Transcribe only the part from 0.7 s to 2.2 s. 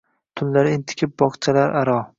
entikib bog’chalar aro: